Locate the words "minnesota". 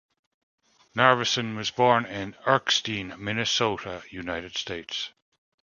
3.23-4.01